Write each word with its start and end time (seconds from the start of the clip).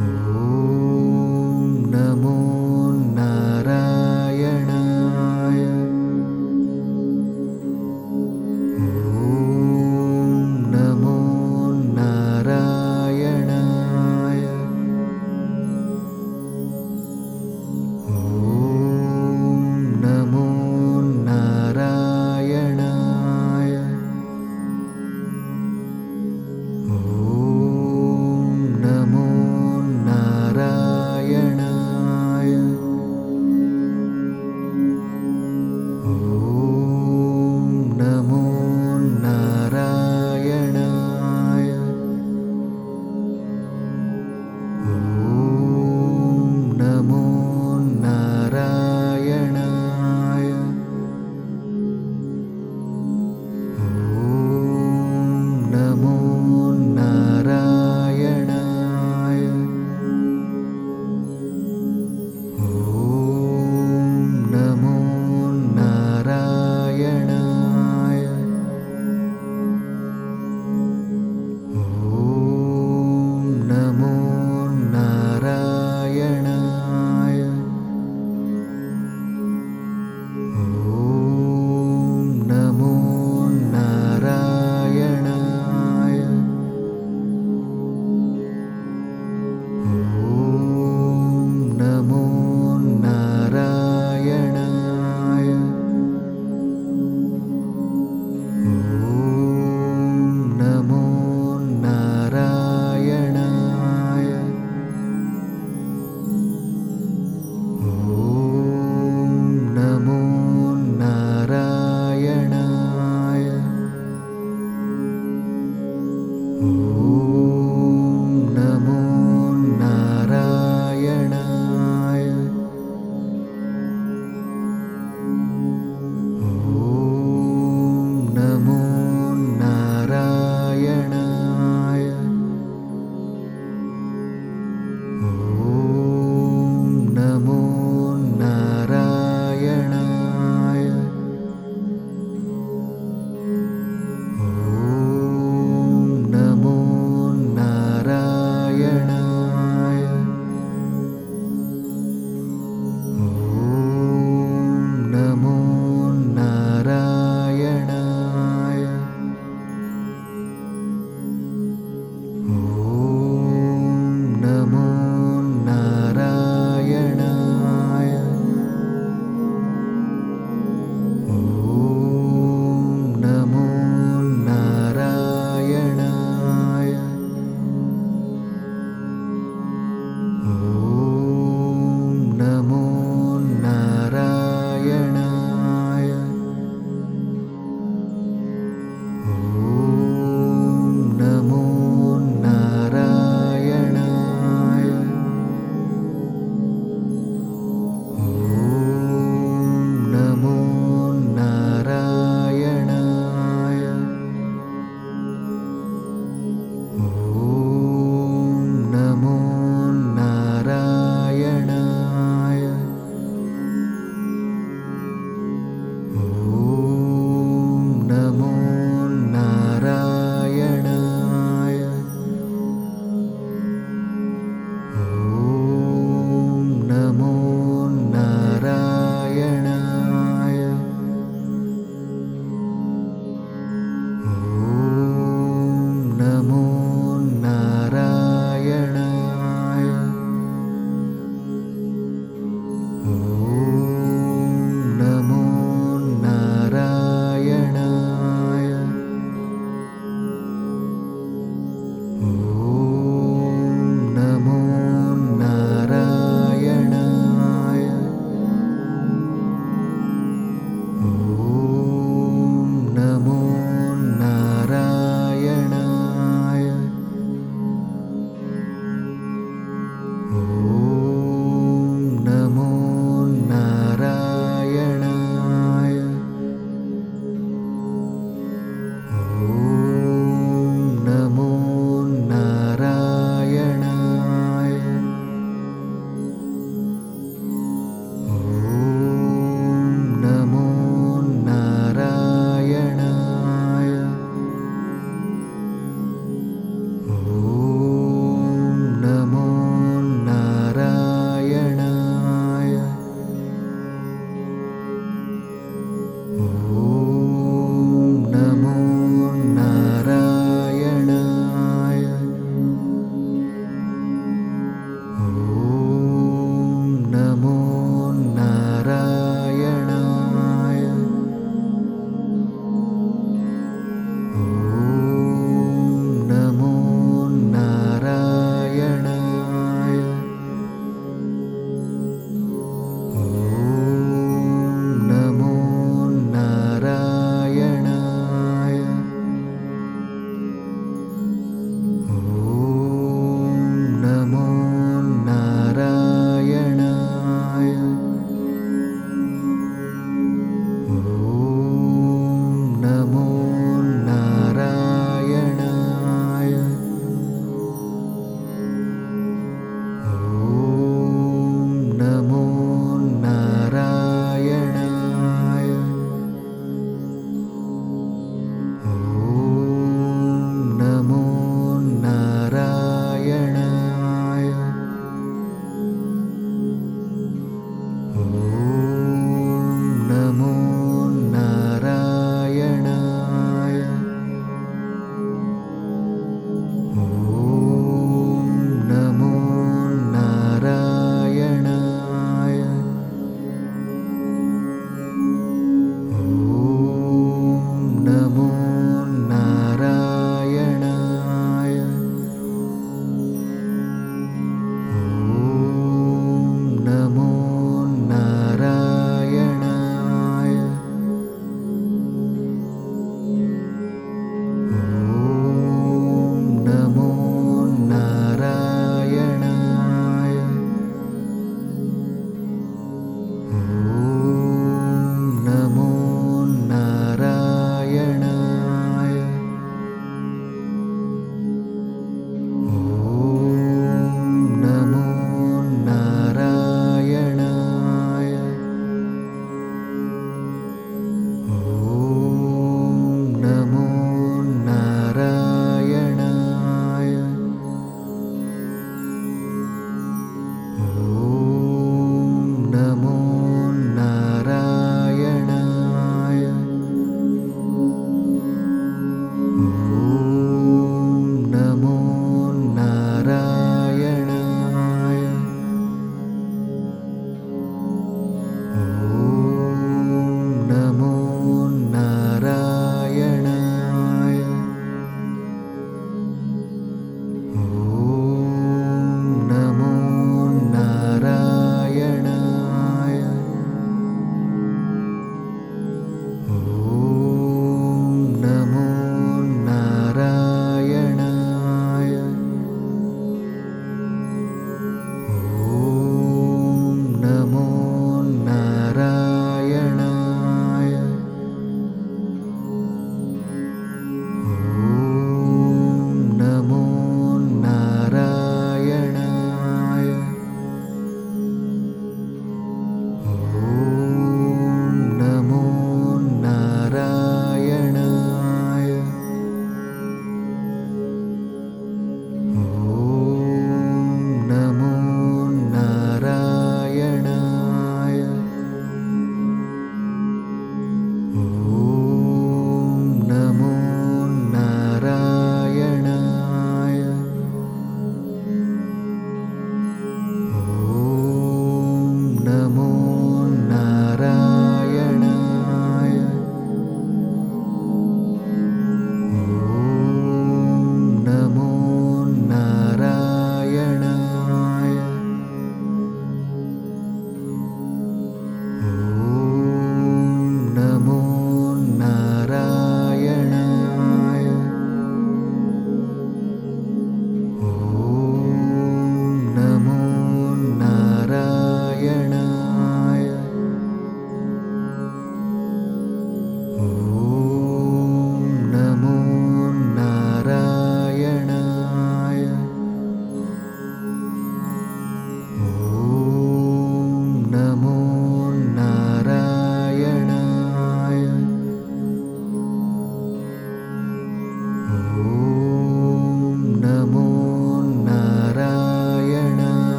Oh. 0.00 0.47